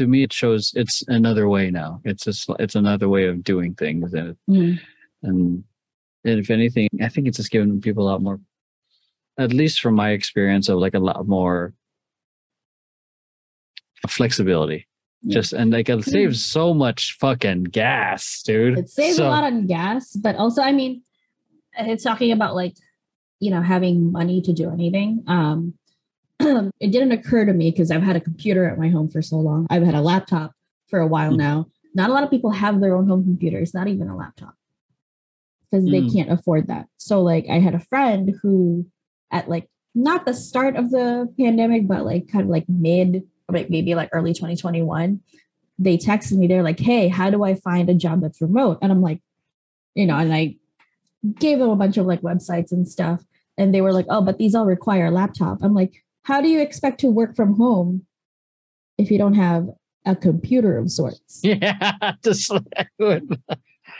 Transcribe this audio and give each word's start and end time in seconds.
to 0.00 0.06
me 0.06 0.22
it 0.22 0.32
shows 0.32 0.72
it's 0.74 1.04
another 1.08 1.46
way 1.48 1.70
now. 1.70 2.00
It's 2.04 2.24
just 2.24 2.48
it's 2.58 2.74
another 2.74 3.08
way 3.08 3.26
of 3.28 3.44
doing 3.44 3.74
things, 3.74 4.14
and 4.14 4.34
Mhm. 4.48 4.80
and 5.22 5.64
and 6.24 6.40
if 6.40 6.48
anything, 6.50 6.88
I 7.02 7.08
think 7.08 7.28
it's 7.28 7.36
just 7.36 7.50
given 7.50 7.80
people 7.80 8.04
a 8.04 8.10
lot 8.10 8.22
more, 8.22 8.40
at 9.38 9.52
least 9.52 9.80
from 9.80 9.94
my 9.94 10.10
experience, 10.10 10.68
of 10.70 10.78
like 10.78 10.94
a 10.94 10.98
lot 11.10 11.26
more 11.28 11.74
flexibility. 14.08 14.86
Yeah. 15.22 15.34
Just 15.34 15.52
and 15.52 15.70
like 15.70 15.88
it 15.90 16.02
saves 16.04 16.42
so 16.42 16.72
much 16.72 17.16
fucking 17.20 17.64
gas, 17.64 18.42
dude. 18.42 18.78
It 18.78 18.88
saves 18.88 19.16
So- 19.18 19.28
a 19.28 19.30
lot 19.36 19.44
on 19.44 19.66
gas, 19.66 20.16
but 20.16 20.36
also, 20.36 20.62
I 20.62 20.72
mean, 20.72 21.02
it's 21.78 22.02
talking 22.04 22.32
about 22.32 22.54
like, 22.54 22.74
you 23.38 23.50
know, 23.50 23.60
having 23.60 24.12
money 24.12 24.40
to 24.42 24.52
do 24.52 24.70
anything. 24.70 25.24
Um, 25.26 25.74
it 26.40 26.90
didn't 26.90 27.12
occur 27.12 27.44
to 27.44 27.52
me 27.52 27.70
because 27.70 27.90
I've 27.90 28.02
had 28.02 28.16
a 28.16 28.20
computer 28.20 28.64
at 28.68 28.78
my 28.78 28.88
home 28.88 29.08
for 29.08 29.22
so 29.22 29.36
long. 29.36 29.66
I've 29.70 29.82
had 29.82 29.94
a 29.94 30.00
laptop 30.00 30.52
for 30.88 30.98
a 31.00 31.06
while 31.06 31.32
Mm. 31.32 31.36
now. 31.38 31.66
Not 31.94 32.10
a 32.10 32.12
lot 32.12 32.24
of 32.24 32.30
people 32.30 32.50
have 32.50 32.80
their 32.80 32.94
own 32.96 33.06
home 33.08 33.24
computers, 33.24 33.74
not 33.74 33.88
even 33.88 34.08
a 34.08 34.16
laptop, 34.16 34.54
because 35.70 35.84
they 35.86 36.02
Mm. 36.02 36.12
can't 36.12 36.30
afford 36.30 36.66
that. 36.68 36.88
So, 36.96 37.22
like, 37.22 37.46
I 37.48 37.58
had 37.58 37.74
a 37.74 37.80
friend 37.80 38.34
who, 38.42 38.86
at 39.30 39.48
like 39.48 39.68
not 39.94 40.24
the 40.24 40.34
start 40.34 40.76
of 40.76 40.90
the 40.90 41.32
pandemic, 41.38 41.86
but 41.86 42.04
like 42.04 42.28
kind 42.28 42.44
of 42.44 42.48
like 42.50 42.68
mid, 42.68 43.24
like 43.48 43.70
maybe 43.70 43.94
like 43.94 44.08
early 44.12 44.32
2021, 44.32 45.20
they 45.78 45.96
texted 45.98 46.38
me. 46.38 46.46
They're 46.46 46.62
like, 46.62 46.78
"Hey, 46.80 47.08
how 47.08 47.30
do 47.30 47.42
I 47.42 47.54
find 47.54 47.88
a 47.90 47.94
job 47.94 48.20
that's 48.20 48.40
remote?" 48.40 48.78
And 48.82 48.92
I'm 48.92 49.02
like, 49.02 49.20
you 49.94 50.06
know, 50.06 50.16
and 50.16 50.32
I 50.32 50.56
gave 51.38 51.58
them 51.58 51.70
a 51.70 51.76
bunch 51.76 51.96
of 51.96 52.06
like 52.06 52.22
websites 52.22 52.70
and 52.72 52.86
stuff, 52.88 53.24
and 53.58 53.74
they 53.74 53.80
were 53.80 53.92
like, 53.92 54.06
"Oh, 54.08 54.22
but 54.22 54.38
these 54.38 54.54
all 54.54 54.66
require 54.66 55.06
a 55.06 55.10
laptop." 55.10 55.58
I'm 55.62 55.74
like, 55.74 56.04
"How 56.30 56.40
do 56.40 56.48
you 56.48 56.60
expect 56.60 57.00
to 57.00 57.08
work 57.08 57.34
from 57.34 57.56
home 57.56 58.06
if 58.98 59.10
you 59.10 59.18
don't 59.18 59.34
have 59.34 59.68
a 60.06 60.14
computer 60.14 60.78
of 60.78 60.90
sorts?" 60.90 61.40
Yeah, 61.44 62.14
just 62.22 62.52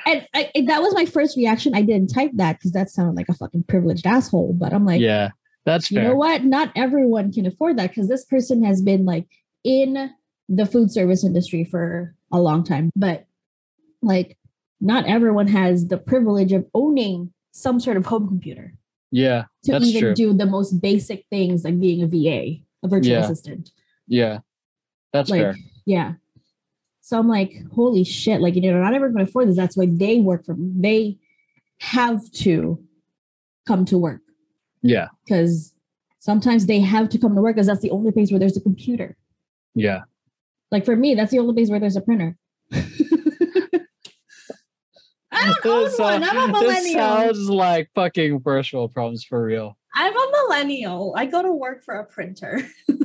And 0.06 0.26
I, 0.34 0.50
that 0.66 0.80
was 0.80 0.94
my 0.94 1.04
first 1.04 1.36
reaction. 1.36 1.74
I 1.74 1.82
didn't 1.82 2.14
type 2.14 2.30
that 2.34 2.58
because 2.58 2.72
that 2.72 2.90
sounded 2.90 3.16
like 3.16 3.28
a 3.28 3.34
fucking 3.34 3.64
privileged 3.64 4.06
asshole. 4.06 4.54
But 4.54 4.72
I'm 4.72 4.86
like, 4.86 5.00
yeah, 5.00 5.30
that's 5.64 5.90
you 5.90 5.96
fair. 5.96 6.10
know 6.10 6.14
what? 6.14 6.44
Not 6.44 6.72
everyone 6.76 7.32
can 7.32 7.46
afford 7.46 7.76
that 7.78 7.90
because 7.90 8.08
this 8.08 8.24
person 8.24 8.64
has 8.64 8.80
been 8.80 9.04
like 9.04 9.26
in 9.64 10.10
the 10.48 10.66
food 10.66 10.90
service 10.90 11.24
industry 11.24 11.64
for 11.64 12.14
a 12.32 12.40
long 12.40 12.64
time. 12.64 12.90
But 12.96 13.26
like, 14.02 14.38
not 14.80 15.06
everyone 15.06 15.48
has 15.48 15.88
the 15.88 15.98
privilege 15.98 16.52
of 16.52 16.64
owning 16.72 17.32
some 17.52 17.80
sort 17.80 17.96
of 17.96 18.06
home 18.06 18.28
computer 18.28 18.74
Yeah, 19.10 19.44
to 19.64 19.72
That's 19.72 19.86
even 19.86 20.00
true. 20.00 20.14
do 20.14 20.32
the 20.32 20.46
most 20.46 20.80
basic 20.80 21.26
things 21.30 21.64
like 21.64 21.80
being 21.80 22.02
a 22.02 22.06
VA, 22.06 22.62
a 22.84 22.88
virtual 22.88 23.12
Yeah. 23.14 23.24
assistant. 23.24 23.72
yeah, 24.06 24.38
that's 25.12 25.30
like, 25.30 25.40
fair. 25.40 25.56
yeah. 25.84 26.12
So 27.00 27.18
I'm 27.18 27.26
like, 27.28 27.54
holy 27.74 28.04
shit! 28.04 28.40
Like, 28.40 28.54
you 28.54 28.60
know, 28.62 28.80
not 28.80 28.94
everyone 28.94 29.16
can 29.16 29.26
afford 29.26 29.48
this. 29.48 29.56
That's 29.56 29.76
why 29.76 29.86
they 29.90 30.20
work 30.20 30.44
from. 30.44 30.80
They 30.80 31.18
have 31.78 32.30
to 32.32 32.78
come 33.66 33.84
to 33.86 33.98
work 33.98 34.20
Yeah, 34.82 35.08
because 35.24 35.74
sometimes 36.20 36.66
they 36.66 36.78
have 36.80 37.08
to 37.08 37.18
come 37.18 37.34
to 37.34 37.40
work 37.42 37.56
because 37.56 37.66
that's 37.66 37.80
the 37.80 37.90
only 37.90 38.12
place 38.12 38.30
where 38.30 38.38
there's 38.38 38.56
a 38.56 38.60
computer. 38.60 39.16
yeah. 39.74 40.02
Like 40.70 40.84
for 40.84 40.94
me, 40.94 41.16
that's 41.16 41.32
the 41.32 41.40
only 41.40 41.54
place 41.54 41.68
where 41.68 41.80
there's 41.80 41.96
a 41.96 42.00
printer. 42.00 42.36
I 45.40 45.54
don't 45.62 45.66
own 45.66 45.84
This, 45.84 45.98
one. 45.98 46.24
I'm 46.24 46.54
a 46.54 46.60
This 46.60 46.92
sounds 46.92 47.50
like 47.50 47.90
fucking 47.94 48.40
first 48.40 48.72
world 48.72 48.92
problems 48.92 49.24
for 49.24 49.44
real. 49.44 49.76
I'm 49.94 50.16
a 50.16 50.26
millennial. 50.32 51.14
I 51.16 51.26
go 51.26 51.42
to 51.42 51.52
work 51.52 51.84
for 51.84 51.94
a 51.94 52.04
printer. 52.04 52.62